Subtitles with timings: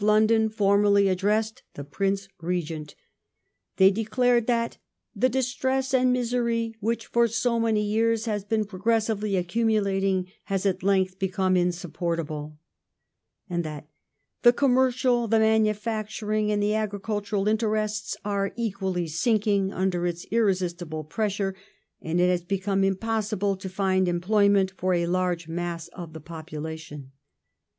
[0.01, 2.95] Q^^^°JJg London formally addressed the Prince Regent.
[3.77, 4.77] They declared City Cor that
[5.15, 10.81] "the distress and misery which for so many years has been^^'^^'^" progressively accumulating, has at
[10.81, 12.57] length become insupportable,"
[13.47, 13.85] and that"
[14.41, 21.55] the commercial, the manufacturing, and the agricultural interests are equally sinking under its irresistible pressure,
[22.01, 27.11] and it has become impossible to find employment for a large mass of the population